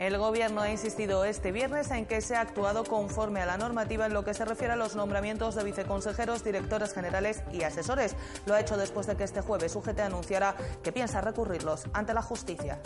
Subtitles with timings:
[0.00, 4.06] El Gobierno ha insistido este viernes en que se ha actuado conforme a la normativa
[4.06, 8.16] en lo que se refiere a los nombramientos de viceconsejeros, directores generales y asesores.
[8.46, 12.22] Lo ha hecho después de que este jueves UGT anunciara que piensa recurrirlos ante la
[12.22, 12.80] justicia.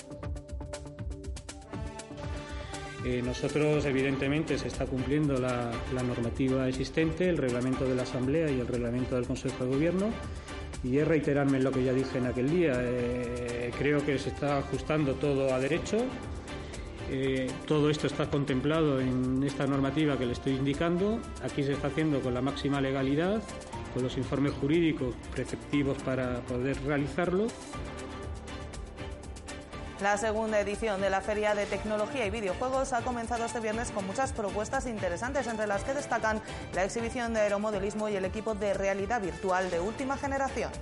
[3.04, 8.58] Eh, nosotros, evidentemente, se está cumpliendo la, normativa existente, el reglamento de la Asamblea y
[8.58, 10.06] el reglamento del Consejo de Gobierno.
[10.82, 12.72] Y es reiterarme en lo que ya dije en aquel día.
[12.76, 15.98] Eh, creo que se está ajustando todo a derecho.
[17.16, 21.20] Eh, todo esto está contemplado en esta normativa que le estoy indicando.
[21.44, 23.40] Aquí se está haciendo con la máxima legalidad,
[23.92, 27.46] con los informes jurídicos preceptivos para poder realizarlo.
[30.02, 34.04] La segunda edición de la Feria de Tecnología y Videojuegos ha comenzado este viernes con
[34.08, 36.42] muchas propuestas interesantes, entre las que destacan
[36.74, 40.72] la exhibición de aeromodelismo y el equipo de realidad virtual de última generación.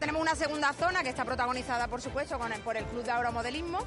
[0.00, 3.80] Tenemos una segunda zona que está protagonizada, por supuesto, por el Club de Aeromodelismo.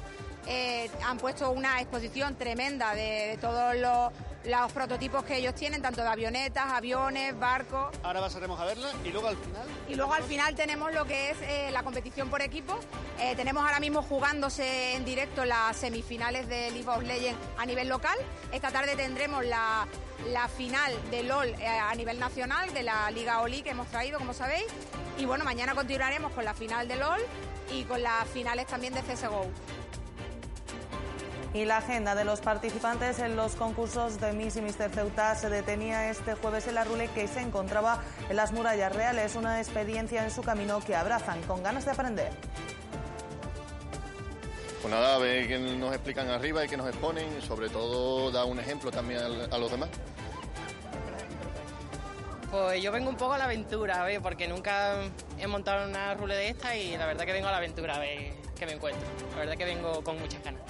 [0.46, 4.12] Eh, han puesto una exposición tremenda de todos los
[4.44, 7.96] los prototipos que ellos tienen, tanto de avionetas, aviones, barcos.
[8.02, 9.66] Ahora pasaremos a verla y luego al final.
[9.88, 12.78] Y luego al final tenemos lo que es eh, la competición por equipo.
[13.18, 17.88] Eh, tenemos ahora mismo jugándose en directo las semifinales de League of Legends a nivel
[17.88, 18.16] local.
[18.52, 19.86] Esta tarde tendremos la,
[20.56, 24.32] final de LOL eh, a nivel nacional, de la Liga Oli que hemos traído, como
[24.32, 24.66] sabéis.
[25.18, 27.20] Y bueno, mañana continuaremos con la final de LOL
[27.72, 29.48] y con las finales también de CSGO
[31.54, 35.48] y la agenda de los participantes en los concursos de Miss y Mister Ceuta se
[35.48, 40.24] detenía este jueves en la Rule que se encontraba en las murallas reales, una experiencia
[40.24, 42.32] en su camino que abrazan con ganas de aprender.
[44.84, 48.30] Pues nada, a ver qué nos explican arriba y que nos exponen, y sobre todo
[48.30, 49.18] da un ejemplo también
[49.50, 49.88] a los demás.
[52.50, 54.96] Pues yo vengo un poco a la aventura, a ver, porque nunca
[55.38, 57.98] he montado una rule de esta y la verdad que vengo a la aventura, a
[57.98, 59.02] ver qué me encuentro.
[59.30, 60.60] La verdad que vengo con muchas ganas.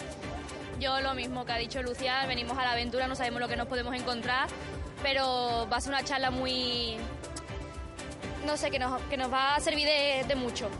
[0.78, 3.56] Yo lo mismo que ha dicho Lucia, venimos a la aventura, no sabemos lo que
[3.56, 4.49] nos podemos encontrar,
[5.03, 6.99] pero va a ser una charla muy,
[8.47, 10.71] no sé, que nos, que nos va a servir de, mucho.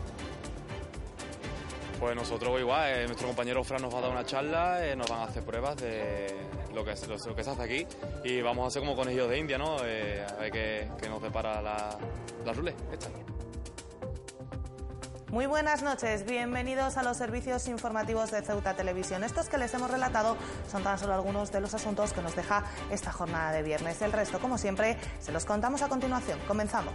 [2.05, 5.09] Pues nosotros igual, eh, nuestro compañero Fran nos va a dar una charla, eh, nos
[5.09, 6.27] van a hacer pruebas de
[6.71, 7.87] lo que, lo, que se hace aquí
[8.23, 9.77] y vamos a hacer como conejillos de India, ¿no?
[9.83, 11.97] Eh, a ver qué, nos depara la,
[12.45, 12.75] la rule.
[15.31, 19.23] Muy buenas noches, bienvenidos a los servicios informativos de Ceuta Televisión.
[19.23, 20.37] Estos que les hemos relatado
[20.71, 23.99] son tan solo algunos de los asuntos que nos deja esta jornada de viernes.
[24.03, 26.37] El resto, como siempre, se los contamos a continuación.
[26.47, 26.93] Comenzamos.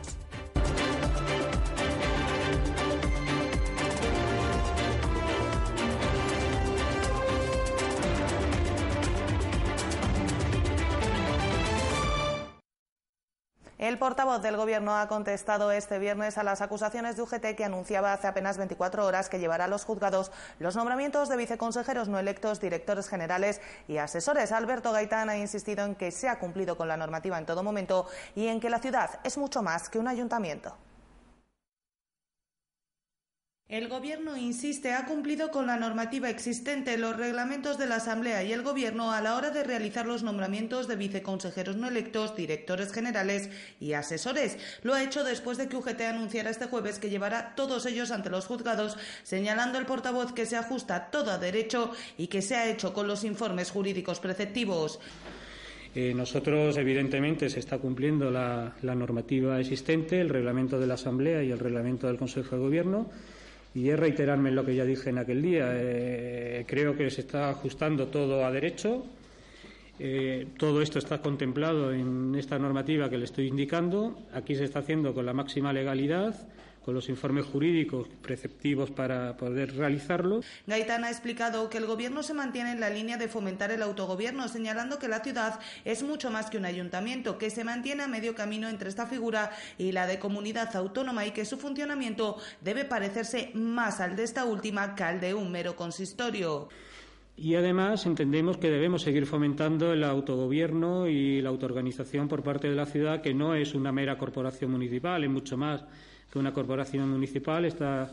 [13.81, 18.13] El portavoz del Gobierno ha contestado este viernes a las acusaciones de UGT que anunciaba
[18.13, 22.61] hace apenas 24 horas que llevará a los juzgados los nombramientos de viceconsejeros no electos,
[22.61, 24.53] directores generales y asesores.
[24.53, 28.07] Alberto Gaitán ha insistido en que se ha cumplido con la normativa en todo momento
[28.35, 30.77] y en que la ciudad es mucho más que un ayuntamiento.
[33.71, 38.53] El Gobierno insiste, ha cumplido con la normativa existente, los reglamentos de la Asamblea y
[38.53, 43.49] el Gobierno a la hora de realizar los nombramientos de viceconsejeros no electos, directores generales
[43.79, 44.59] y asesores.
[44.83, 48.29] Lo ha hecho después de que UGT anunciara este jueves que llevará todos ellos ante
[48.29, 52.69] los juzgados, señalando el portavoz que se ajusta todo a derecho y que se ha
[52.69, 54.99] hecho con los informes jurídicos preceptivos.
[55.95, 61.53] Eh, nosotros, evidentemente, se está cumpliendo la normativa existente, el reglamento de la Asamblea y
[61.53, 63.11] el reglamento del Consejo de Gobierno
[63.75, 65.69] y es reiterarme en lo que ya dije en aquel día.
[65.73, 69.05] Eh, creo que se está ajustando todo a derecho.
[69.99, 74.19] Eh, todo esto está contemplado en esta normativa que le estoy indicando.
[74.33, 76.35] Aquí se está haciendo con la máxima legalidad
[76.91, 80.41] con los informes jurídicos preceptivos para poder realizarlo.
[80.67, 84.49] Gaitán ha explicado que el Gobierno se mantiene en la línea de fomentar el autogobierno,
[84.49, 88.35] señalando que la ciudad es mucho más que un ayuntamiento, que se mantiene a medio
[88.35, 93.53] camino entre esta figura y la de comunidad autónoma y que su funcionamiento debe parecerse
[93.55, 96.71] más al de esta última que al de un mero consistorio.
[97.37, 102.75] Y además entendemos que debemos seguir fomentando el autogobierno y la autoorganización por parte de
[102.75, 105.85] la ciudad, que no es una mera corporación municipal, es mucho más
[106.31, 108.11] que una corporación municipal está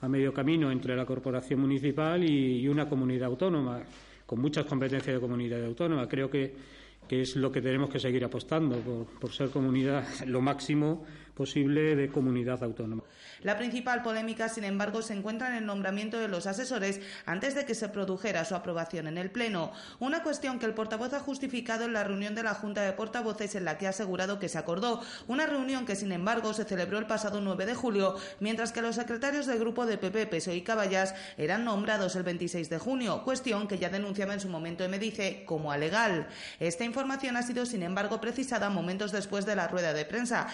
[0.00, 3.80] a medio camino entre la corporación municipal y, una comunidad autónoma,
[4.24, 6.08] con muchas competencias de comunidad autónoma.
[6.08, 6.78] Creo que,
[7.08, 8.76] es lo que tenemos que seguir apostando,
[9.20, 11.04] por, ser comunidad lo máximo
[11.38, 13.04] posible de comunidad autónoma.
[13.42, 17.64] La principal polémica, sin embargo, se encuentra en el nombramiento de los asesores antes de
[17.64, 19.70] que se produjera su aprobación en el Pleno.
[20.00, 23.54] Una cuestión que el portavoz ha justificado en la reunión de la Junta de Portavoces
[23.54, 25.00] en la que ha asegurado que se acordó.
[25.28, 28.96] Una reunión que, sin embargo, se celebró el pasado 9 de julio, mientras que los
[28.96, 33.68] secretarios del grupo de PP, PSOE y Caballas eran nombrados el 26 de junio, cuestión
[33.68, 36.26] que ya denunciaba en su momento Medice como alegal.
[36.58, 40.48] Esta información ha sido, sin embargo, precisada momentos después de la rueda de prensa,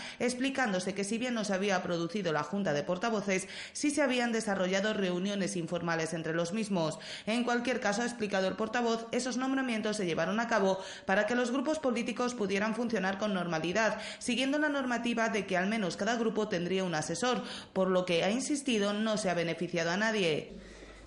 [0.75, 4.33] explicándose que si bien no se había producido la Junta de portavoces sí se habían
[4.33, 6.99] desarrollado reuniones informales entre los mismos.
[7.27, 11.35] En cualquier caso, ha explicado el portavoz, esos nombramientos se llevaron a cabo para que
[11.35, 16.17] los grupos políticos pudieran funcionar con normalidad, siguiendo la normativa de que al menos cada
[16.17, 17.43] grupo tendría un asesor,
[17.73, 20.53] por lo que ha insistido no se ha beneficiado a nadie.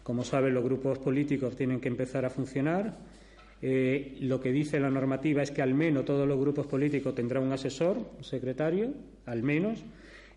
[0.03, 2.95] Como saben, los grupos políticos tienen que empezar a funcionar.
[3.61, 7.43] Eh, lo que dice la normativa es que al menos todos los grupos políticos tendrán
[7.43, 8.93] un asesor, un secretario,
[9.25, 9.83] al menos.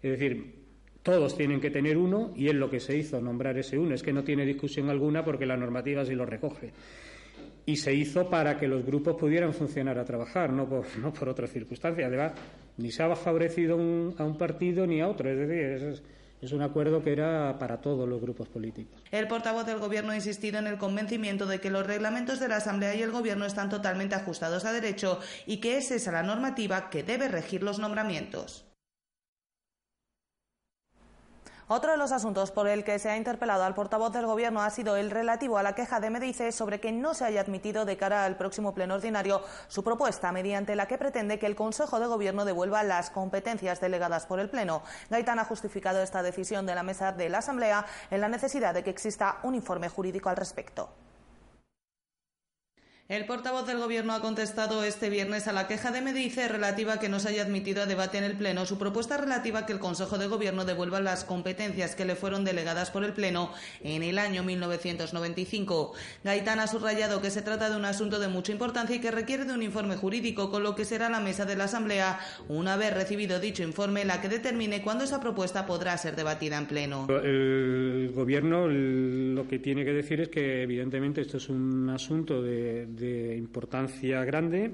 [0.02, 0.54] Es decir,
[1.02, 3.94] todos tienen que tener uno y es lo que se hizo, nombrar ese uno.
[3.94, 6.72] Es que no tiene discusión alguna porque la normativa sí lo recoge.
[7.66, 11.28] Y se hizo para que los grupos pudieran funcionar a trabajar, no por, no por
[11.28, 12.06] otras circunstancias.
[12.06, 12.32] Además,
[12.78, 13.74] ni se ha favorecido
[14.16, 15.30] a un partido ni a otro.
[15.30, 16.02] Es decir, es,
[16.52, 19.02] un acuerdo que era para todos los grupos políticos.
[19.10, 22.56] El portavoz del Gobierno ha insistido en el convencimiento de que los reglamentos de la
[22.56, 26.90] Asamblea y el Gobierno están totalmente ajustados a derecho y que es esa la normativa
[26.90, 28.69] que debe regir los nombramientos.
[31.72, 34.70] Otro de los asuntos por el que se ha interpelado al portavoz del Gobierno ha
[34.70, 37.96] sido el relativo a la queja de Medice sobre que no se haya admitido de
[37.96, 42.08] cara al próximo pleno ordinario su propuesta, mediante la que pretende que el Consejo de
[42.08, 44.82] Gobierno devuelva las competencias delegadas por el Pleno.
[45.10, 48.82] Gaitán ha justificado esta decisión de la mesa de la Asamblea en la necesidad de
[48.82, 50.90] que exista un informe jurídico al respecto.
[53.10, 57.00] El portavoz del Gobierno ha contestado este viernes a la queja de Medice relativa a
[57.00, 59.72] que no se haya admitido a debate en el Pleno su propuesta relativa a que
[59.72, 63.50] el Consejo de Gobierno devuelva las competencias que le fueron delegadas por el Pleno
[63.82, 65.92] en el año 1995.
[66.22, 69.44] Gaitán ha subrayado que se trata de un asunto de mucha importancia y que requiere
[69.44, 72.94] de un informe jurídico, con lo que será la mesa de la Asamblea, una vez
[72.94, 77.08] recibido dicho informe, la que determine cuándo esa propuesta podrá ser debatida en Pleno.
[77.24, 82.99] El Gobierno lo que tiene que decir es que, evidentemente, esto es un asunto de
[83.00, 84.72] de importancia grande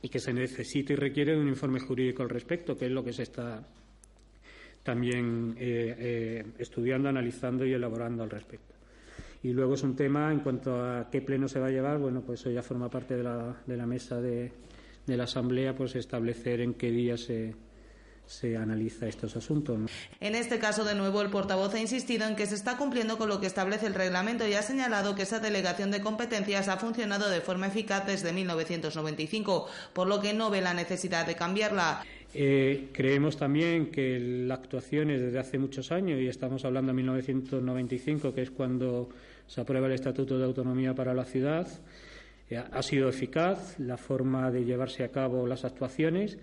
[0.00, 3.04] y que se necesita y requiere de un informe jurídico al respecto, que es lo
[3.04, 3.66] que se está
[4.82, 8.74] también eh, eh, estudiando, analizando y elaborando al respecto.
[9.42, 12.22] Y luego es un tema en cuanto a qué pleno se va a llevar, bueno,
[12.22, 14.52] pues eso ya forma parte de la, de la mesa de,
[15.06, 17.54] de la Asamblea, pues establecer en qué día se,
[18.26, 19.90] se analiza estos asuntos.
[20.20, 23.28] En este caso, de nuevo, el portavoz ha insistido en que se está cumpliendo con
[23.28, 27.30] lo que establece el reglamento y ha señalado que esa delegación de competencias ha funcionado
[27.30, 32.04] de forma eficaz desde 1995, por lo que no ve la necesidad de cambiarla.
[32.34, 36.96] Eh, creemos también que la actuación es desde hace muchos años, y estamos hablando de
[36.96, 39.08] 1995, que es cuando
[39.46, 41.68] se aprueba el Estatuto de Autonomía para la Ciudad,
[42.50, 46.38] eh, ha sido eficaz la forma de llevarse a cabo las actuaciones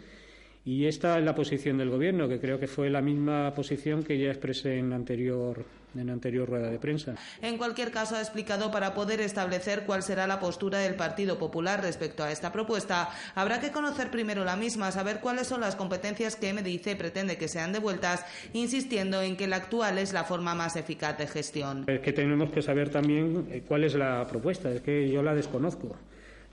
[0.65, 4.18] y esta es la posición del Gobierno, que creo que fue la misma posición que
[4.18, 7.15] ya expresé en la anterior, en anterior rueda de prensa.
[7.42, 11.81] En cualquier caso, ha explicado para poder establecer cuál será la postura del Partido Popular
[11.81, 16.38] respecto a esta propuesta, habrá que conocer primero la misma, saber cuáles son las competencias
[16.38, 20.77] que MDIC pretende que sean devueltas, insistiendo en que la actual es la forma más
[20.77, 21.83] eficaz de gestión.
[21.88, 25.36] Es que tenemos que saber también eh, cuál es la propuesta, es que yo la
[25.36, 25.94] desconozco.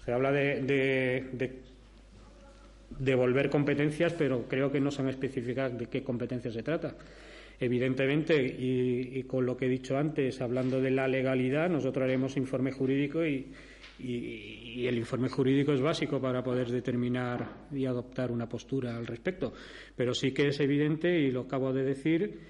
[0.05, 1.70] Se habla de, de
[3.01, 6.95] devolver competencias, pero creo que no se han especificado de qué competencias se trata.
[7.59, 12.73] Evidentemente, y, con lo que he dicho antes, hablando de la legalidad, nosotros haremos informe
[12.73, 13.53] jurídico y,
[13.99, 19.53] y, el informe jurídico es básico para poder determinar y adoptar una postura al respecto.
[19.95, 22.41] Pero sí que es evidente, y lo acabo de decir,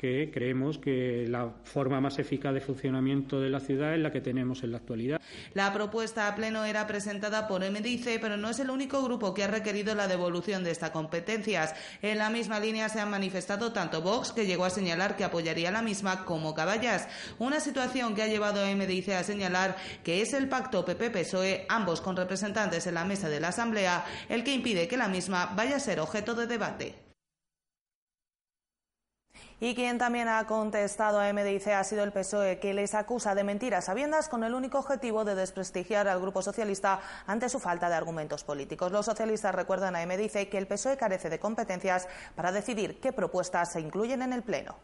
[0.00, 4.22] que creemos que la forma más eficaz de funcionamiento de la ciudad es la que
[4.22, 5.20] tenemos en la actualidad.
[5.52, 9.44] La propuesta a pleno era presentada por MDIC, pero no es el único grupo que
[9.44, 11.74] ha requerido la devolución de estas competencias.
[12.00, 15.70] En la misma línea se han manifestado tanto Vox, que llegó a señalar que apoyaría
[15.70, 17.06] la misma, como Caballas.
[17.38, 22.00] Una situación que ha llevado a MDIC a señalar que es el pacto PP-PSOE, ambos
[22.00, 25.76] con representantes en la mesa de la Asamblea, el que impide que la misma vaya
[25.76, 27.09] a ser objeto de debate.
[29.62, 33.44] Y quien también ha contestado a MDIC ha sido el PSOE, que les acusa de
[33.44, 37.94] mentiras sabiendas con el único objetivo de desprestigiar al Grupo Socialista ante su falta de
[37.94, 38.90] argumentos políticos.
[38.90, 43.72] Los socialistas recuerdan a MDIC que el PSOE carece de competencias para decidir qué propuestas
[43.72, 44.76] se incluyen en el Pleno.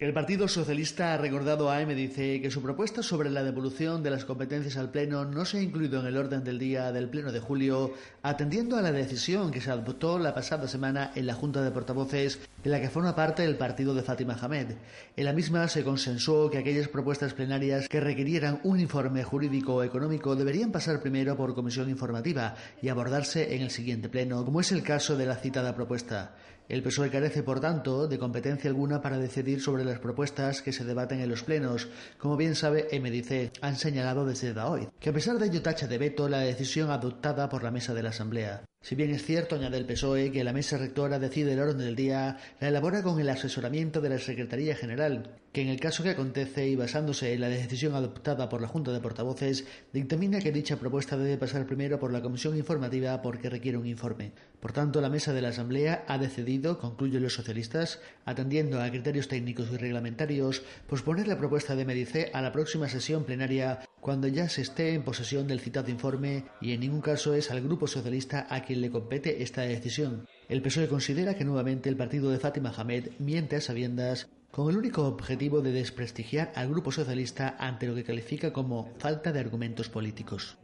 [0.00, 4.24] El Partido Socialista ha recordado a MDC que su propuesta sobre la devolución de las
[4.24, 7.38] competencias al Pleno no se ha incluido en el orden del día del Pleno de
[7.38, 11.70] julio, atendiendo a la decisión que se adoptó la pasada semana en la Junta de
[11.70, 14.72] Portavoces, de la que forma parte el partido de Fátima Hamed.
[15.16, 19.84] En la misma se consensuó que aquellas propuestas plenarias que requirieran un informe jurídico o
[19.84, 24.72] económico deberían pasar primero por comisión informativa y abordarse en el siguiente Pleno, como es
[24.72, 26.34] el caso de la citada propuesta.
[26.66, 30.84] El PSOE carece, por tanto, de competencia alguna para decidir sobre las propuestas que se
[30.84, 31.88] debaten en los plenos.
[32.16, 35.98] Como bien sabe, MDC han señalado desde hoy que a pesar de ello tacha de
[35.98, 38.64] veto la decisión adoptada por la mesa de la Asamblea.
[38.80, 41.96] Si bien es cierto, añade el PSOE, que la mesa rectora decide el orden del
[41.96, 46.10] día, la elabora con el asesoramiento de la Secretaría General, que en el caso que
[46.10, 50.80] acontece y basándose en la decisión adoptada por la Junta de Portavoces, dictamina que dicha
[50.80, 54.32] propuesta debe pasar primero por la Comisión Informativa porque requiere un informe.
[54.58, 59.28] Por tanto, la mesa de la Asamblea ha decidido, concluyen los socialistas, atendiendo a criterios
[59.28, 64.48] técnicos y reglamentarios, posponer la propuesta de Medice a la próxima sesión plenaria cuando ya
[64.48, 68.48] se esté en posesión del citado informe y en ningún caso es al Grupo Socialista
[68.50, 70.26] a quien le compete esta decisión.
[70.48, 74.76] El PSOE considera que nuevamente el partido de Fátima Hamed miente a sabiendas con el
[74.76, 79.88] único objetivo de desprestigiar al Grupo Socialista ante lo que califica como falta de argumentos
[79.88, 80.56] políticos.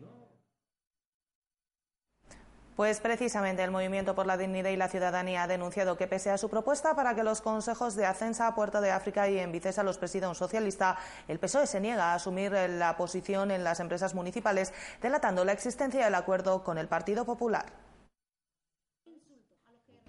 [2.77, 6.39] Pues precisamente el Movimiento por la Dignidad y la Ciudadanía ha denunciado que pese a
[6.39, 9.99] su propuesta para que los consejos de Ascensa, Puerto de África y en Vicesa los
[9.99, 14.73] presida un socialista, el PSOE se niega a asumir la posición en las empresas municipales,
[15.03, 17.90] delatando la existencia del acuerdo con el Partido Popular.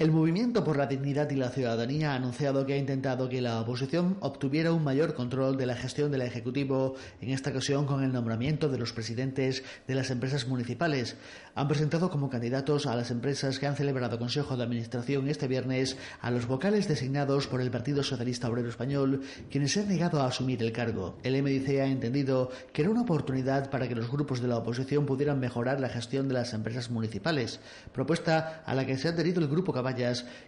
[0.01, 3.62] El Movimiento por la Dignidad y la Ciudadanía ha anunciado que ha intentado que la
[3.62, 8.12] oposición obtuviera un mayor control de la gestión del Ejecutivo, en esta ocasión con el
[8.12, 11.17] nombramiento de los presidentes de las empresas municipales.
[11.55, 15.98] Han presentado como candidatos a las empresas que han celebrado Consejo de Administración este viernes
[16.22, 20.27] a los vocales designados por el Partido Socialista Obrero Español, quienes se han negado a
[20.27, 21.17] asumir el cargo.
[21.24, 25.05] El MDC ha entendido que era una oportunidad para que los grupos de la oposición
[25.05, 27.60] pudieran mejorar la gestión de las empresas municipales,
[27.93, 29.91] propuesta a la que se ha adherido el Grupo Caballo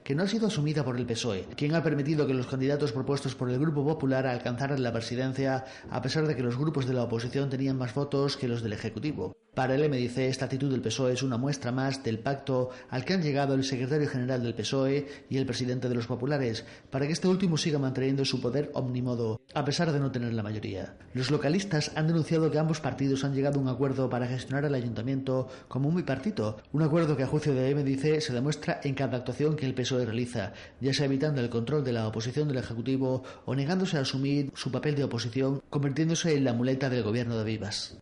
[0.03, 3.35] que no ha sido asumida por el PSOE, quien ha permitido que los candidatos propuestos
[3.35, 7.03] por el Grupo Popular alcanzaran la presidencia a pesar de que los grupos de la
[7.03, 9.35] oposición tenían más votos que los del Ejecutivo.
[9.53, 13.13] Para el MDC, esta actitud del PSOE es una muestra más del pacto al que
[13.13, 17.13] han llegado el secretario general del PSOE y el presidente de los populares, para que
[17.13, 20.97] este último siga manteniendo su poder omnimodo, a pesar de no tener la mayoría.
[21.13, 24.73] Los localistas han denunciado que ambos partidos han llegado a un acuerdo para gestionar el
[24.73, 29.17] ayuntamiento como un bipartito, un acuerdo que a juicio de MDC se demuestra en cada
[29.17, 33.21] actuación que el PSOE realiza, ya sea evitando el control de la oposición del Ejecutivo
[33.45, 37.43] o negándose a asumir su papel de oposición, convirtiéndose en la muleta del gobierno de
[37.43, 37.99] Vivas.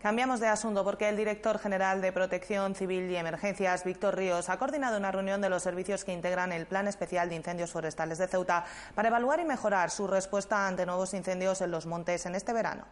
[0.00, 4.56] Cambiamos de asunto porque el director general de Protección Civil y Emergencias, Víctor Ríos, ha
[4.56, 8.28] coordinado una reunión de los servicios que integran el Plan Especial de Incendios Forestales de
[8.28, 8.64] Ceuta
[8.94, 12.84] para evaluar y mejorar su respuesta ante nuevos incendios en los montes en este verano.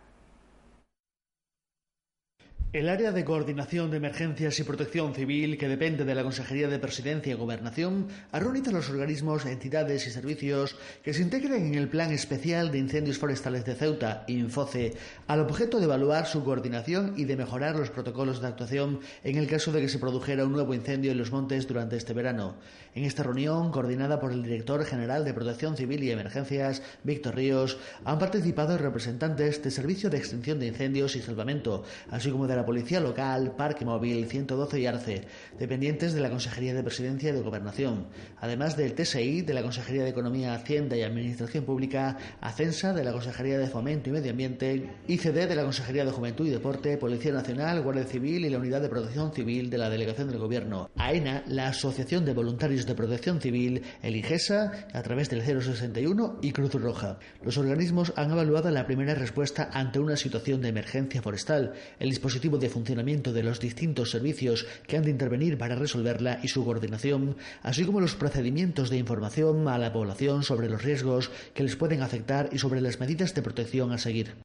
[2.76, 6.78] El área de coordinación de emergencias y protección civil, que depende de la Consejería de
[6.78, 11.74] Presidencia y Gobernación, ha reunido a los organismos, entidades y servicios que se integren en
[11.76, 14.92] el Plan Especial de Incendios Forestales de Ceuta, INFOCE,
[15.26, 19.46] al objeto de evaluar su coordinación y de mejorar los protocolos de actuación en el
[19.46, 22.56] caso de que se produjera un nuevo incendio en los montes durante este verano.
[22.94, 27.78] En esta reunión, coordinada por el director general de Protección Civil y Emergencias, Víctor Ríos,
[28.04, 32.65] han participado representantes del Servicio de Extinción de Incendios y Salvamento, así como de la
[32.66, 35.22] Policía Local, Parque Móvil 112 y Arce,
[35.58, 38.08] dependientes de la Consejería de Presidencia y de Gobernación,
[38.40, 43.12] además del TSI de la Consejería de Economía, Hacienda y Administración Pública, ACENSA de la
[43.12, 47.32] Consejería de Fomento y Medio Ambiente, ICD de la Consejería de Juventud y Deporte, Policía
[47.32, 51.44] Nacional, Guardia Civil y la Unidad de Protección Civil de la Delegación del Gobierno, AENA,
[51.46, 56.74] la Asociación de Voluntarios de Protección Civil, el IGESA, a través del 061 y Cruz
[56.74, 57.18] Roja.
[57.44, 62.45] Los organismos han evaluado la primera respuesta ante una situación de emergencia forestal, el dispositivo
[62.46, 67.36] de funcionamiento de los distintos servicios que han de intervenir para resolverla y su coordinación,
[67.62, 72.02] así como los procedimientos de información a la población sobre los riesgos que les pueden
[72.02, 74.36] afectar y sobre las medidas de protección a seguir.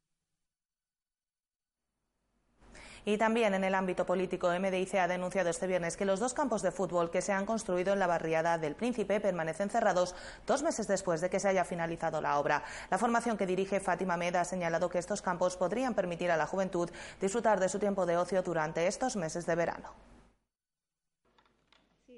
[3.04, 6.62] Y también en el ámbito político, MDIC ha denunciado este viernes que los dos campos
[6.62, 10.14] de fútbol que se han construido en la barriada del Príncipe permanecen cerrados
[10.46, 12.62] dos meses después de que se haya finalizado la obra.
[12.90, 16.46] La formación que dirige Fátima Med ha señalado que estos campos podrían permitir a la
[16.46, 16.90] juventud
[17.20, 20.11] disfrutar de su tiempo de ocio durante estos meses de verano.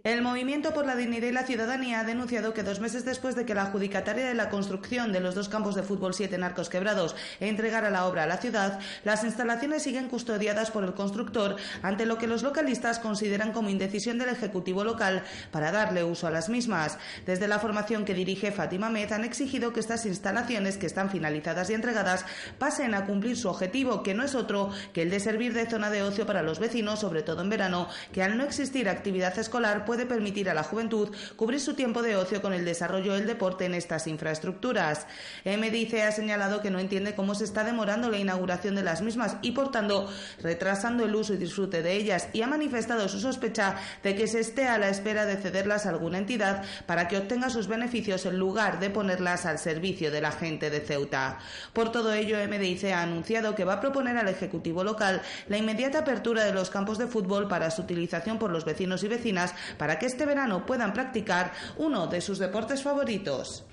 [0.07, 3.47] El Movimiento por la Dignidad y la Ciudadanía ha denunciado que dos meses después de
[3.47, 6.69] que la adjudicataria de la construcción de los dos campos de fútbol 7 en Arcos
[6.69, 12.05] Quebrados entregara la obra a la ciudad, las instalaciones siguen custodiadas por el constructor ante
[12.05, 16.51] lo que los localistas consideran como indecisión del Ejecutivo local para darle uso a las
[16.51, 16.99] mismas.
[17.25, 21.71] Desde la formación que dirige Fátima Med han exigido que estas instalaciones, que están finalizadas
[21.71, 22.27] y entregadas,
[22.59, 25.89] pasen a cumplir su objetivo, que no es otro que el de servir de zona
[25.89, 29.87] de ocio para los vecinos, sobre todo en verano, que al no existir actividad escolar
[30.05, 33.75] permitir a la juventud cubrir su tiempo de ocio con el desarrollo del deporte en
[33.75, 35.07] estas infraestructuras.
[35.45, 39.37] MDIC ha señalado que no entiende cómo se está demorando la inauguración de las mismas
[39.43, 40.11] y, por tanto,
[40.43, 44.41] retrasando el uso y disfrute de ellas y ha manifestado su sospecha de que se
[44.41, 48.39] esté a la espera de cederlas a alguna entidad para que obtenga sus beneficios en
[48.39, 51.39] lugar de ponerlas al servicio de la gente de Ceuta.
[51.73, 56.01] Por todo ello, MDIC ha anunciado que va a proponer al Ejecutivo local la inmediata
[56.01, 59.55] apertura de los campos de fútbol para su utilización por los vecinos y vecinas
[59.85, 63.67] para que este verano puedan practicar uno de sus deportes favoritos.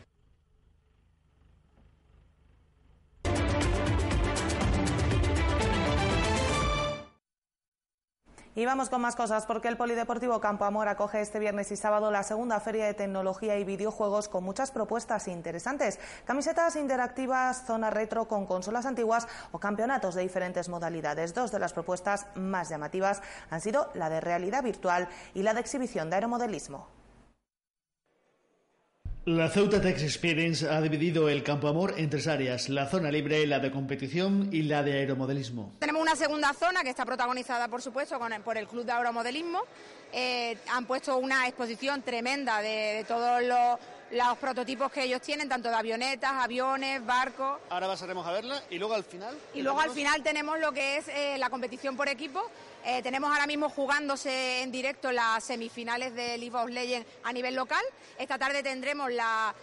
[8.53, 12.11] Y vamos con más cosas, porque el Polideportivo Campo Amor acoge este viernes y sábado
[12.11, 15.99] la segunda feria de tecnología y videojuegos con muchas propuestas interesantes.
[16.25, 21.33] Camisetas interactivas, zona retro con consolas antiguas o campeonatos de diferentes modalidades.
[21.33, 25.61] Dos de las propuestas más llamativas han sido la de realidad virtual y la de
[25.61, 27.00] exhibición de aeromodelismo.
[29.25, 33.45] La Ceuta Tech Experience ha dividido el Campo Amor en tres áreas, la zona libre,
[33.45, 35.73] la de competición y la de aeromodelismo.
[35.77, 39.61] Tenemos una segunda zona que está protagonizada, por supuesto, por el Club de Aeromodelismo.
[40.11, 45.75] Eh, han puesto una exposición tremenda de, todos los, prototipos que ellos tienen, tanto de
[45.75, 47.59] avionetas, aviones, barcos.
[47.69, 49.37] Ahora pasaremos a verla y luego al final.
[49.53, 52.41] Y luego al final tenemos lo que es eh, la competición por equipo.
[52.85, 57.55] Eh, tenemos ahora mismo jugándose en directo las semifinales de League of Legends a nivel
[57.55, 57.83] local.
[58.17, 59.53] Esta tarde tendremos la,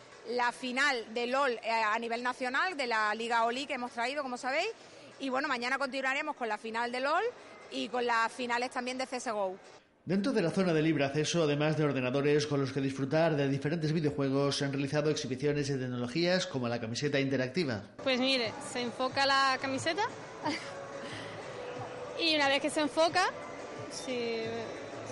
[0.52, 4.68] final de LOL a nivel nacional, de la Liga OLI que hemos traído, como sabéis.
[5.18, 7.24] Y bueno, mañana continuaremos con la final de LOL
[7.72, 9.56] y con las finales también de CSGO.
[10.04, 13.46] Dentro de la zona de libre acceso, además de ordenadores con los que disfrutar de
[13.46, 17.82] diferentes videojuegos, se han realizado exhibiciones de tecnologías como la camiseta interactiva.
[18.02, 20.02] Pues mire, se enfoca la camiseta
[22.20, 23.30] y una vez que se enfoca,
[23.90, 24.42] si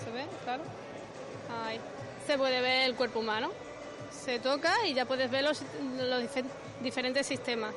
[0.03, 0.63] se ve, claro,
[1.63, 1.79] ahí,
[2.25, 3.51] se puede ver el cuerpo humano.
[4.11, 5.61] Se toca y ya puedes ver los,
[6.81, 7.73] diferentes sistemas.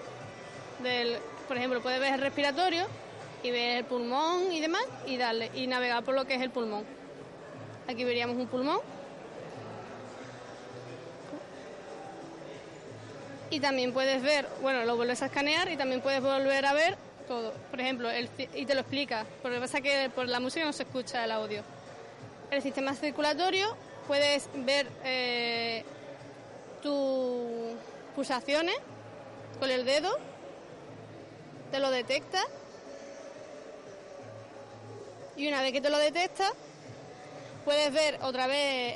[1.46, 2.87] Por ejemplo, puedes ver el respiratorio
[3.42, 6.50] y ver el pulmón y demás y darle y navegar por lo que es el
[6.50, 6.84] pulmón.
[7.88, 8.80] Aquí veríamos un pulmón.
[13.50, 16.96] Y también puedes ver, bueno, lo vuelves a escanear y también puedes volver a ver
[17.30, 17.52] todo.
[17.70, 18.08] Por ejemplo,
[18.55, 21.62] y te lo explica, porque pasa que por la música no se escucha el audio.
[22.50, 23.76] El sistema circulatorio,
[24.09, 25.85] puedes ver eh,
[26.83, 27.76] tus
[28.16, 28.74] pulsaciones
[29.61, 30.11] con el dedo,
[31.70, 32.42] te lo detecta
[35.37, 36.50] y una vez que te lo detecta,
[37.64, 38.94] puedes ver otra vez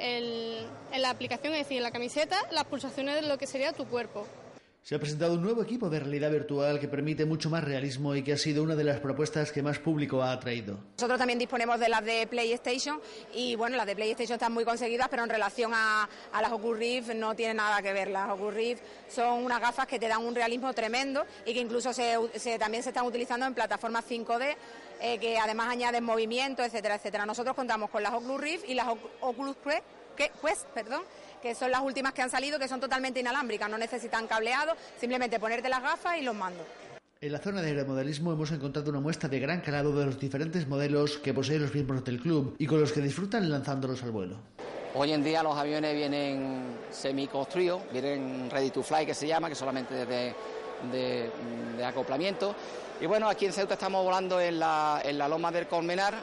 [0.90, 3.87] en la aplicación, es decir, en la camiseta, las pulsaciones de lo que sería tu
[3.87, 4.26] cuerpo.
[4.85, 8.23] Se ha presentado un nuevo equipo de realidad virtual que permite mucho más realismo y
[8.23, 10.79] que ha sido una de las propuestas que más público ha atraído.
[10.99, 13.01] Nosotros también disponemos de las de PlayStation
[13.35, 16.07] y bueno, las de PlayStation están muy conseguidas, pero en relación a,
[16.38, 18.09] las Oculus Rift no tiene nada que ver.
[18.09, 21.94] Las Oculus Rift son unas gafas que te dan un realismo tremendo y que incluso
[21.94, 22.18] se,
[22.59, 24.55] también se están utilizando en plataformas 5D
[25.01, 27.25] eh, que además añaden movimiento, etcétera, etcétera.
[27.25, 28.88] Nosotros contamos con las Oculus Rift y las
[29.23, 29.83] Oculus Quest,
[30.74, 31.03] perdón,
[31.42, 35.38] que son las últimas que han salido, que son totalmente inalámbricas, no necesitan cableado, simplemente
[35.38, 36.66] ponerte las gafas y los mandos.
[37.20, 40.68] En la zona de aeromodelismo hemos encontrado una muestra de gran calado de los diferentes
[40.68, 44.37] modelos que poseen los miembros del club y con los que disfrutan lanzándolos al vuelo.
[44.94, 49.55] Hoy en día los aviones vienen semi-construidos, vienen ready to fly, que se llama, que
[49.55, 50.35] solamente de,
[50.92, 52.55] de, acoplamiento.
[53.00, 56.14] Y bueno, aquí en Ceuta estamos volando en la, en la Loma del Colmenar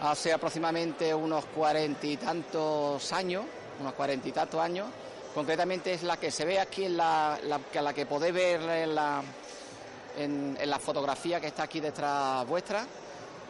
[0.00, 3.44] hace aproximadamente unos cuarenta y tantos años
[3.80, 4.86] unos cuarenta y tantos años.
[5.34, 9.22] Concretamente es la que se ve aquí, en la, la, que podéis ver en la,
[10.16, 12.86] en, la fotografía que está aquí detrás vuestra.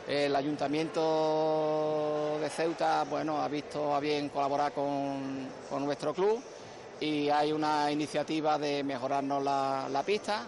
[0.08, 6.42] El Ayuntamiento de Ceuta bueno, ha visto a bien colaborar con, con nuestro club
[7.00, 10.46] y hay una iniciativa de mejorarnos la, la, pista.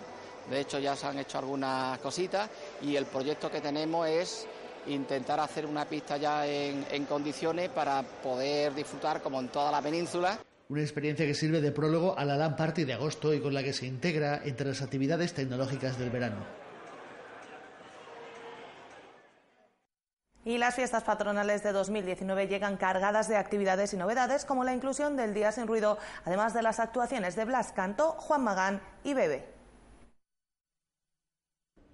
[0.49, 2.49] De hecho, ya se han hecho algunas cositas
[2.83, 4.47] y el proyecto que tenemos es
[4.88, 10.38] intentar hacer una pista ya en, condiciones para poder disfrutar como en toda la península.
[10.68, 13.62] Una experiencia que sirve de prólogo a la LAN Party de agosto y con la
[13.62, 16.44] que se integra entre las actividades tecnológicas del verano.
[20.44, 25.16] Y las fiestas patronales de 2019 llegan cargadas de actividades y novedades como la inclusión
[25.16, 29.56] del Día sin Ruido, además de las actuaciones de Blas Canto, Juan Magán y Bebe.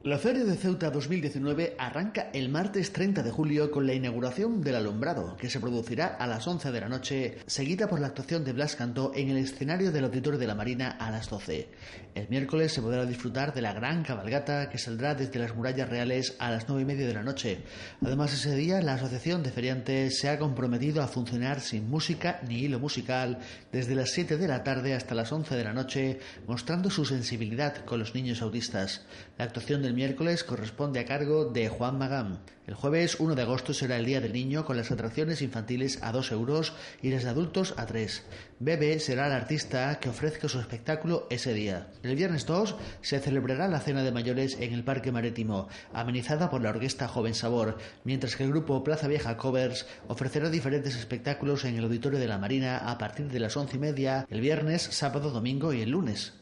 [0.05, 4.75] La Feria de Ceuta 2019 arranca el martes 30 de julio con la inauguración del
[4.75, 8.53] alumbrado, que se producirá a las 11 de la noche, seguida por la actuación de
[8.53, 11.69] Blas Cantó en el escenario del Auditorio de la Marina a las 12.
[12.17, 16.35] El miércoles se podrá disfrutar de la gran cabalgata que saldrá desde las murallas reales
[16.41, 17.59] a las 9 y media de la noche.
[18.05, 22.57] Además, ese día la Asociación de Feriantes se ha comprometido a funcionar sin música ni
[22.57, 23.38] hilo musical
[23.71, 27.85] desde las 7 de la tarde hasta las 11 de la noche, mostrando su sensibilidad
[27.85, 29.07] con los niños autistas.
[29.42, 32.38] La actuación del miércoles corresponde a cargo de Juan Magán.
[32.64, 36.12] El jueves 1 de agosto será el Día del Niño con las atracciones infantiles a
[36.12, 38.22] 2 euros y las de adultos a 3.
[38.61, 41.88] Bebe será el artista que ofrezca su espectáculo ese día.
[42.05, 46.62] El viernes 2 se celebrará la cena de mayores en el Parque Marítimo, amenizada por
[46.62, 51.76] la orquesta Joven Sabor, mientras que el grupo Plaza Vieja Covers ofrecerá diferentes espectáculos en
[51.76, 55.33] el Auditorio de la Marina a partir de las once y media el viernes, sábado,
[55.33, 56.33] domingo y el lunes.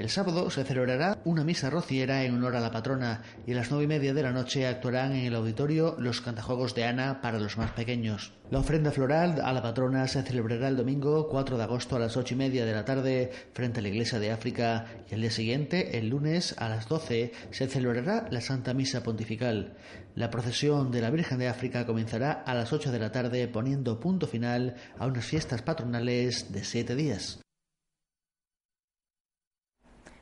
[0.00, 3.70] El sábado se celebrará una misa rociera en honor a la patrona y a las
[3.70, 7.38] nueve y media de la noche actuarán en el auditorio los cantajuegos de Ana para
[7.38, 8.32] los más pequeños.
[8.50, 12.16] La ofrenda floral a la patrona se celebrará el domingo 4 de agosto a las
[12.16, 15.30] ocho y media de la tarde frente a la iglesia de África y el día
[15.30, 19.76] siguiente, el lunes a las doce, se celebrará la Santa Misa Pontifical.
[20.14, 24.00] La procesión de la Virgen de África comenzará a las ocho de la tarde poniendo
[24.00, 27.40] punto final a unas fiestas patronales de siete días.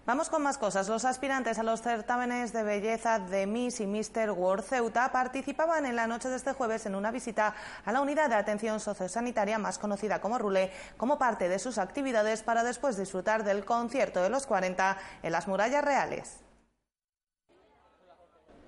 [0.08, 0.88] Vamos con más cosas.
[0.88, 4.30] Los aspirantes a los certámenes de belleza de Miss y Mr.
[4.30, 8.30] World Ceuta participaban en la noche de este jueves en una visita a la unidad
[8.30, 13.44] de atención sociosanitaria más conocida como RULE como parte de sus actividades para después disfrutar
[13.44, 16.47] del concierto de los 40 en las murallas reales.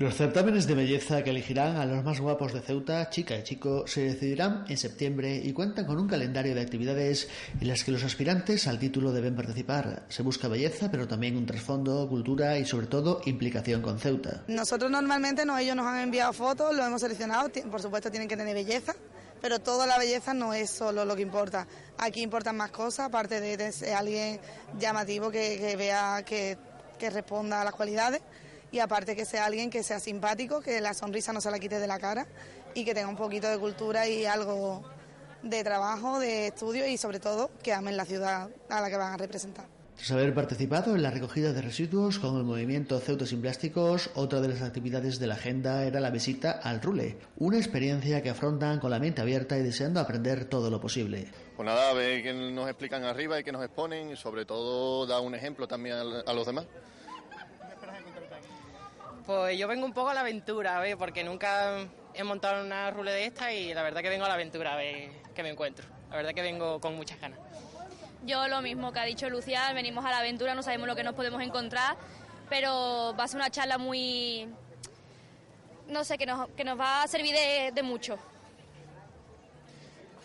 [0.01, 3.87] Los certámenes de belleza que elegirán a los más guapos de Ceuta, chica y chico,
[3.87, 7.29] se decidirán en septiembre y cuentan con un calendario de actividades
[7.61, 10.05] en las que los aspirantes al título deben participar.
[10.09, 14.43] Se busca belleza, pero también un trasfondo, cultura y sobre todo implicación con Ceuta.
[14.49, 18.39] Nosotros normalmente no, ellos nos han enviado fotos, lo hemos seleccionado, por supuesto tienen que
[18.39, 18.95] tener belleza,
[19.43, 21.67] pero toda la belleza no es solo lo que importa.
[21.99, 24.41] Aquí importan más cosas, aparte de, ser alguien
[24.79, 26.57] llamativo que, vea que
[27.11, 28.23] responda a las cualidades
[28.73, 31.79] y aparte que sea alguien que sea simpático, que la sonrisa no se la quite
[31.79, 32.27] de la cara
[32.75, 34.83] y que tenga un poquito de cultura y algo
[35.43, 39.13] de trabajo, de estudio y sobre todo que amen la ciudad a la que van
[39.13, 39.67] a representar.
[39.97, 44.41] Tras haber participado en la recogida de residuos con el movimiento Ceuta sin Plásticos, otra
[44.41, 48.81] de las actividades de la agenda era la visita al Rule, una experiencia que afrontan
[48.81, 51.29] con la mente abierta y deseando aprender todo lo posible.
[51.55, 55.05] Pues nada, a ver que nos explican arriba y que nos exponen y sobre todo
[55.07, 56.65] da un ejemplo también a los demás.
[59.31, 63.13] Pues yo vengo un poco a la aventura, a porque nunca he montado una rule
[63.13, 65.87] de esta y la verdad que vengo a la aventura a ver qué me encuentro.
[66.11, 67.39] La verdad que vengo con muchas ganas.
[68.25, 71.05] Yo lo mismo que ha dicho Lucía, venimos a la aventura, no sabemos lo que
[71.05, 71.97] nos podemos encontrar,
[72.49, 74.49] pero va a ser una charla muy,
[75.87, 77.37] no sé, que nos, que nos va a servir
[77.73, 78.19] de mucho.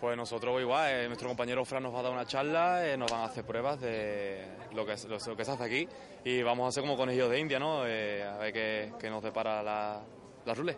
[0.06, 3.10] Pues nosotros igual, eh, nuestro compañero Fran nos va a dar una charla, eh, nos
[3.12, 4.39] van a hacer pruebas de
[4.72, 5.88] lo que, lo, que se hace aquí
[6.24, 7.88] y vamos a hacer como conejillos de India, ¿no?
[7.88, 10.04] Eh, a ver qué, nos depara la,
[10.46, 10.78] la rule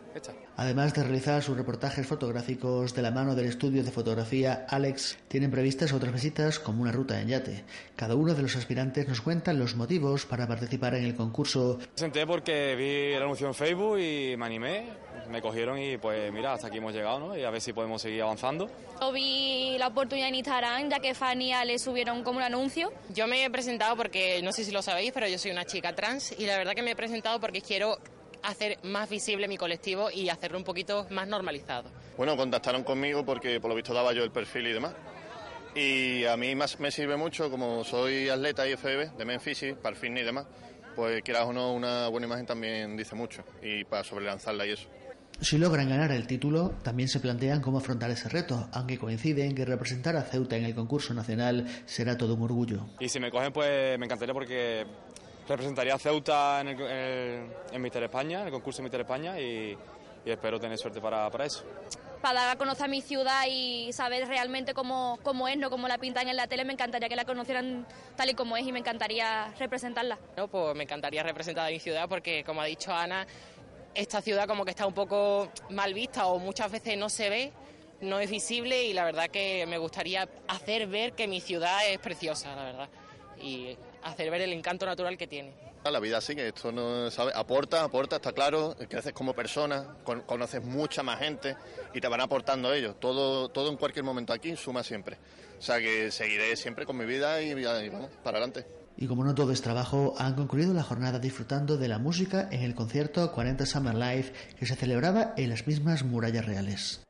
[0.55, 5.51] Además de realizar sus reportajes fotográficos de la mano del estudio de fotografía Alex, tienen
[5.51, 7.63] previstas otras visitas como una ruta en yate.
[7.95, 11.77] Cada uno de los aspirantes nos cuenta los motivos para participar en el concurso.
[11.79, 16.31] Me senté porque vi el anuncio en Facebook y me animé me cogieron y pues
[16.31, 17.37] mira, hasta aquí hemos llegado, ¿no?
[17.37, 18.69] Y a ver si podemos seguir avanzando.
[19.01, 22.91] Yo vi la oportunidad en Instagram, ya que Fania le subieron como un anuncio.
[23.13, 25.93] Yo me he presentado porque, no sé si lo sabéis, pero yo soy una chica
[25.93, 27.97] trans y la verdad que me he presentado porque quiero
[28.47, 31.89] hacer más visible mi colectivo y hacerlo un poquito más normalizado.
[32.15, 34.93] Bueno, contactaron conmigo porque por lo visto daba yo el perfil y demás.
[35.75, 39.93] Y a mí más me sirve mucho, como soy atleta y FBB de Memphis, para
[39.93, 40.47] el fitness y demás,
[40.95, 44.87] pues quieras o no, una buena imagen también dice mucho y para sobrelanzarla y eso.
[45.41, 49.65] Si logran ganar el título, también se plantean cómo afrontar ese reto, aunque coinciden que
[49.65, 52.87] representar a Ceuta en el concurso nacional será todo un orgullo.
[52.99, 54.87] Y si me cogen, pues me encantaría porque
[55.47, 59.77] representaría a Ceuta en, el, en, Mister España, en el concurso de Mister España, y,
[60.25, 61.63] espero tener suerte para, para, eso.
[62.21, 65.97] Para dar a conocer mi ciudad y saber realmente cómo, cómo es, no como la
[65.97, 68.79] pintan en la tele, me encantaría que la conocieran tal y como es y me
[68.79, 70.19] encantaría representarla.
[70.35, 73.25] No, pues me encantaría representar a mi ciudad porque, como ha dicho Ana,
[73.95, 77.53] esta ciudad como que está un poco mal vista o muchas veces no se ve,
[78.01, 81.97] no es visible y la verdad que me gustaría hacer ver que mi ciudad es
[81.99, 82.89] preciosa, la verdad,
[83.41, 85.53] y hacer ver el encanto natural que tiene.
[85.83, 87.33] La vida sigue, esto no, ¿sabes?
[87.33, 89.95] Aporta, aporta, está claro, creces como persona,
[90.25, 91.55] conoces mucha más gente
[91.93, 92.99] y te van aportando ellos.
[92.99, 95.17] Todo, todo en cualquier momento aquí suma siempre.
[95.57, 98.65] O sea que seguiré siempre con mi vida y, y vamos, para adelante.
[98.97, 102.63] Y como no todo es trabajo, han concluido la jornada disfrutando de la música en
[102.63, 107.06] el concierto 40 Summer Life que se celebraba en las mismas murallas reales.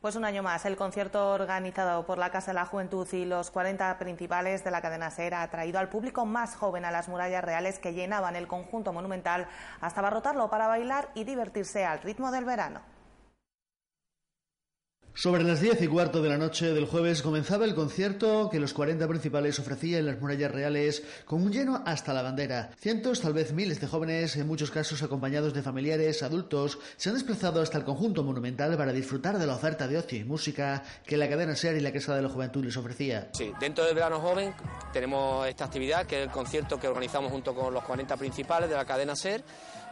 [0.00, 3.50] Pues un año más, el concierto organizado por la Casa de la Juventud y los
[3.50, 7.44] 40 principales de la cadena SER ha traído al público más joven a las murallas
[7.44, 9.46] reales que llenaban el conjunto monumental
[9.82, 12.80] hasta abarrotarlo para bailar y divertirse al ritmo del verano.
[15.14, 18.72] Sobre las diez y cuarto de la noche del jueves comenzaba el concierto que los
[18.72, 22.70] 40 principales ofrecían en las murallas reales con un lleno hasta la bandera.
[22.78, 27.16] Cientos, tal vez miles de jóvenes, en muchos casos acompañados de familiares, adultos, se han
[27.16, 31.16] desplazado hasta el conjunto monumental para disfrutar de la oferta de ocio y música que
[31.16, 33.28] la cadena SER y la Casa de la Juventud les ofrecía.
[33.32, 34.54] Sí, dentro del verano joven
[34.92, 38.76] tenemos esta actividad que es el concierto que organizamos junto con los 40 principales de
[38.76, 39.42] la cadena SER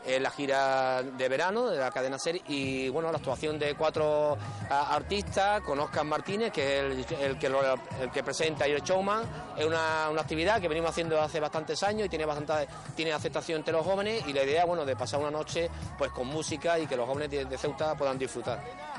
[0.08, 4.36] en la gira de verano de la cadena SER y bueno, la actuación de cuatro
[4.70, 9.22] artistas con Oscar Martínez, que es el, que, presenta y el showman.
[9.56, 13.58] Es una, una, actividad que venimos haciendo hace bastantes años y tiene bastante tiene aceptación
[13.58, 16.86] entre los jóvenes y la idea bueno de pasar una noche pues con música y
[16.86, 18.97] que los jóvenes de Ceuta puedan disfrutar.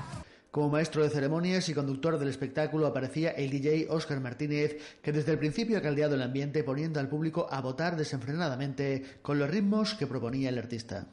[0.52, 5.34] Como maestro de ceremonias y conductor del espectáculo aparecía el DJ Óscar Martínez, que desde
[5.34, 9.94] el principio ha caldeado el ambiente poniendo al público a votar desenfrenadamente con los ritmos
[9.94, 11.06] que proponía el artista.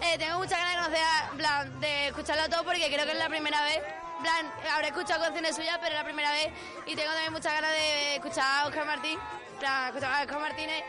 [0.00, 0.98] Eh, tengo muchas ganas de,
[1.36, 3.80] conocer, de escucharlo todo porque creo que es la primera vez.
[4.22, 6.48] Plan, habré escuchado canciones suyas, pero es la primera vez
[6.86, 9.18] y tengo también muchas ganas de escuchar a Óscar Martín,
[9.58, 10.82] plan, Óscar Martínez,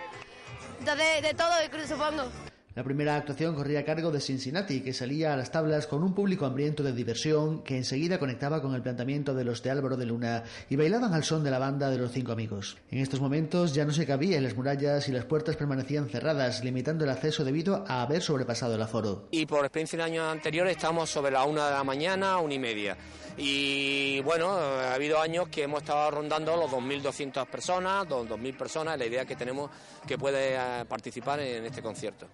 [0.79, 1.51] entonces de todo,
[1.87, 2.52] supongo.
[2.75, 6.15] La primera actuación corría a cargo de Cincinnati, que salía a las tablas con un
[6.15, 10.07] público hambriento de diversión que enseguida conectaba con el planteamiento de los de Álvaro de
[10.07, 12.77] Luna y bailaban al son de la banda de los cinco amigos.
[12.89, 16.63] En estos momentos ya no se cabía en las murallas y las puertas permanecían cerradas,
[16.63, 19.27] limitando el acceso debido a haber sobrepasado el aforo.
[19.29, 22.59] Y por experiencia en años anteriores estamos sobre la una de la mañana, una y
[22.59, 22.97] media.
[23.38, 29.05] Y bueno, ha habido años que hemos estado rondando los 2.200 personas, 2.000 personas, la
[29.05, 29.69] idea que tenemos
[30.07, 32.27] que puede eh, participar en este concierto.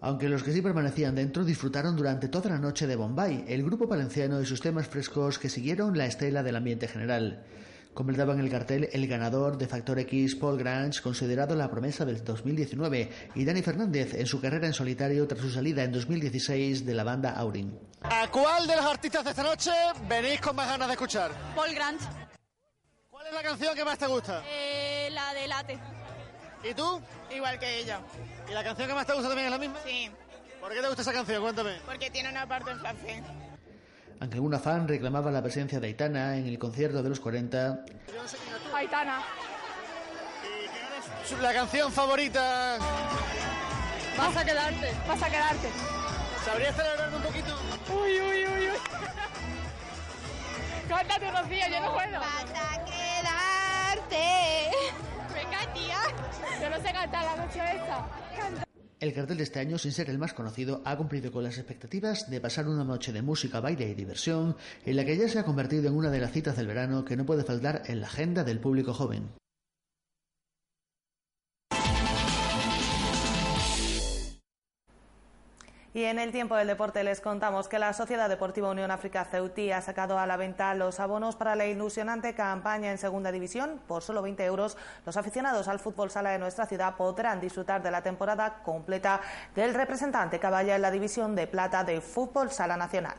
[0.00, 3.86] Aunque los que sí permanecían dentro disfrutaron durante toda la noche de Bombay, el grupo
[3.86, 7.44] valenciano y sus temas frescos que siguieron la estela del ambiente general.
[7.94, 13.10] Completaban el cartel el ganador de Factor X, Paul Grange, considerado la promesa del 2019,
[13.34, 17.04] y Dani Fernández en su carrera en solitario tras su salida en 2016 de la
[17.04, 17.78] banda Aurin.
[18.02, 19.70] ¿A cuál de los artistas de esta noche
[20.06, 21.30] venís con más ganas de escuchar?
[21.54, 22.04] Paul Grange.
[23.08, 24.42] ¿Cuál es la canción que más te gusta?
[24.46, 26.05] Eh, la de Late.
[26.68, 27.00] ¿Y tú?
[27.34, 28.00] Igual que ella.
[28.48, 29.78] ¿Y la canción que más te gusta también es la misma?
[29.84, 30.10] Sí.
[30.60, 31.42] ¿Por qué te gusta esa canción?
[31.42, 31.76] Cuéntame.
[31.84, 33.22] Porque tiene una parte en francés.
[34.18, 37.84] Aunque alguna fan reclamaba la presencia de Aitana en el concierto de los 40.
[38.74, 39.22] Aitana.
[41.40, 42.78] La canción favorita.
[44.16, 45.68] Vas a quedarte, vas a quedarte.
[46.44, 47.58] ¿Sabrías celebrarme un poquito?
[47.92, 48.78] Uy, uy, uy, uy.
[50.88, 52.20] Cántate, Rocío, yo no puedo.
[52.20, 54.26] Vas a quedarte.
[58.98, 62.30] El cartel de este año, sin ser el más conocido, ha cumplido con las expectativas
[62.30, 65.44] de pasar una noche de música, baile y diversión, en la que ya se ha
[65.44, 68.42] convertido en una de las citas del verano que no puede faltar en la agenda
[68.42, 69.28] del público joven.
[75.96, 79.72] Y en el tiempo del deporte les contamos que la Sociedad Deportiva Unión África Ceutí
[79.72, 83.80] ha sacado a la venta los abonos para la ilusionante campaña en Segunda División.
[83.88, 87.90] Por solo 20 euros, los aficionados al fútbol sala de nuestra ciudad podrán disfrutar de
[87.90, 89.22] la temporada completa
[89.54, 93.14] del representante vaya en la División de Plata de Fútbol Sala Nacional.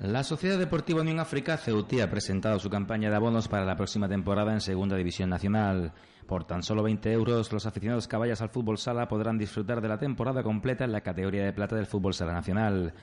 [0.00, 4.08] La Sociedad Deportiva Unión África Ceutí ha presentado su campaña de abonos para la próxima
[4.08, 5.92] temporada en Segunda División Nacional.
[6.26, 9.98] Por tan solo 20 euros, los aficionados caballas al fútbol sala podrán disfrutar de la
[9.98, 12.94] temporada completa en la categoría de plata del fútbol sala nacional.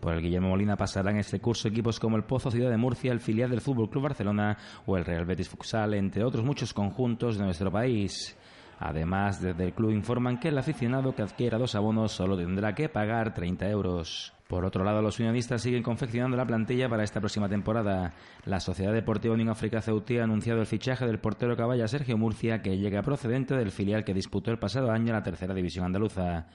[0.00, 3.20] Por el Guillermo Molina pasarán este curso equipos como el Pozo Ciudad de Murcia, el
[3.20, 7.44] filial del Fútbol Club Barcelona o el Real Betis Futsal, entre otros muchos conjuntos de
[7.44, 8.36] nuestro país.
[8.78, 12.88] Además, desde el club informan que el aficionado que adquiera dos abonos solo tendrá que
[12.88, 14.32] pagar 30 euros.
[14.48, 18.12] Por otro lado, los unionistas siguen confeccionando la plantilla para esta próxima temporada.
[18.44, 22.62] La Sociedad Deportiva Unión África Ceutí ha anunciado el fichaje del portero caballa Sergio Murcia,
[22.62, 26.46] que llega procedente del filial que disputó el pasado año la tercera división andaluza.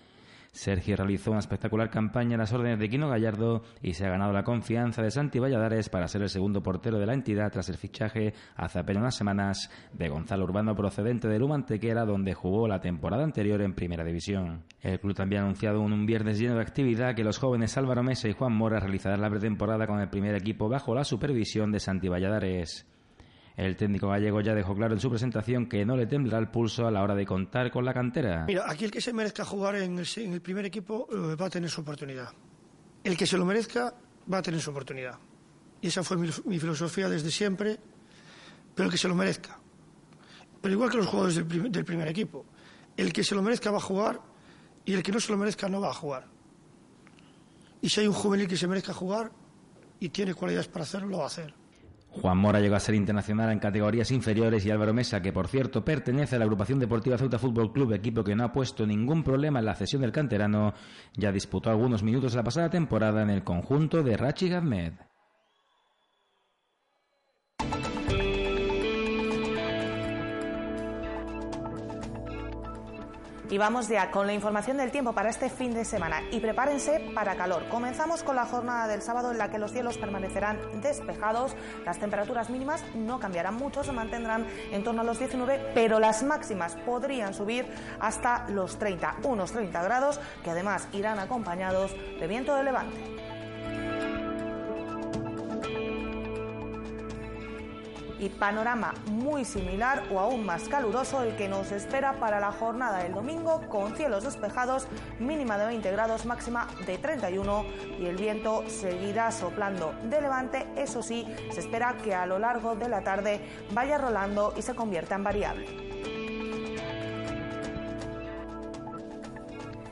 [0.51, 4.33] Sergio realizó una espectacular campaña en las órdenes de Quino Gallardo y se ha ganado
[4.33, 7.77] la confianza de Santi Valladares para ser el segundo portero de la entidad tras el
[7.77, 13.23] fichaje hace apenas unas semanas de Gonzalo Urbano procedente de Lumantequera donde jugó la temporada
[13.23, 14.65] anterior en Primera División.
[14.81, 18.27] El club también ha anunciado un viernes lleno de actividad que los jóvenes Álvaro Mesa
[18.27, 22.09] y Juan Mora realizarán la pretemporada con el primer equipo bajo la supervisión de Santi
[22.09, 22.85] Valladares.
[23.57, 26.87] El técnico gallego ya dejó claro en su presentación que no le temblará el pulso
[26.87, 28.45] a la hora de contar con la cantera.
[28.47, 31.69] Mira, aquí el que se merezca jugar en el, primer equipo eh, va a tener
[31.69, 32.29] su oportunidad.
[33.03, 33.93] El que se lo merezca
[34.31, 35.17] va a tener su oportunidad.
[35.81, 37.77] Y esa fue mi, filosofía desde siempre,
[38.75, 39.59] pero el que se lo merezca.
[40.61, 42.45] Pero igual que los jugadores del primer equipo,
[42.95, 44.21] el que se lo merezca va a jugar
[44.85, 46.27] y el que no se lo merezca no va a jugar.
[47.81, 49.31] Y si hay un juvenil que se merezca jugar
[49.99, 51.60] y tiene cualidades para hacerlo, lo va a hacer.
[52.11, 55.85] Juan Mora llegó a ser internacional en categorías inferiores y Álvaro Mesa, que por cierto
[55.85, 59.59] pertenece a la agrupación deportiva Ceuta Fútbol Club, equipo que no ha puesto ningún problema
[59.59, 60.73] en la cesión del canterano,
[61.15, 65.10] ya disputó algunos minutos la pasada temporada en el conjunto de Rachi Gazmed.
[73.51, 76.21] Y vamos ya con la información del tiempo para este fin de semana.
[76.31, 77.67] Y prepárense para calor.
[77.67, 81.53] Comenzamos con la jornada del sábado en la que los cielos permanecerán despejados.
[81.83, 86.23] Las temperaturas mínimas no cambiarán mucho, se mantendrán en torno a los 19, pero las
[86.23, 87.67] máximas podrían subir
[87.99, 93.20] hasta los 30, unos 30 grados, que además irán acompañados de viento de levante.
[98.21, 102.99] Y panorama muy similar o aún más caluroso el que nos espera para la jornada
[102.99, 104.87] del domingo con cielos despejados,
[105.19, 107.65] mínima de 20 grados, máxima de 31
[107.99, 110.67] y el viento seguirá soplando de levante.
[110.75, 113.41] Eso sí, se espera que a lo largo de la tarde
[113.73, 115.65] vaya rolando y se convierta en variable.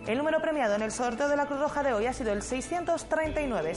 [0.05, 2.41] El número premiado en el sorteo de la Cruz Roja de hoy ha sido el
[2.41, 3.75] 639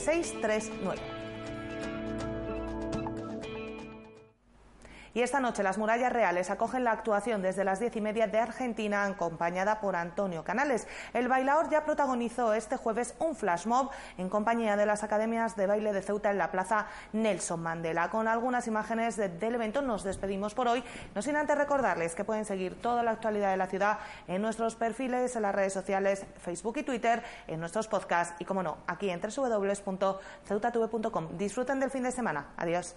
[5.13, 8.39] Y esta noche las murallas reales acogen la actuación desde las diez y media de
[8.39, 10.87] Argentina, acompañada por Antonio Canales.
[11.13, 15.67] El bailador ya protagonizó este jueves un flash mob en compañía de las academias de
[15.67, 18.09] baile de Ceuta en la plaza Nelson Mandela.
[18.09, 22.45] Con algunas imágenes del evento nos despedimos por hoy, no sin antes recordarles que pueden
[22.45, 26.77] seguir toda la actualidad de la ciudad en nuestros perfiles en las redes sociales, Facebook
[26.77, 31.37] y Twitter, en nuestros podcasts y, como no, aquí en www.ceutatv.com.
[31.37, 32.47] Disfruten del fin de semana.
[32.57, 32.95] Adiós.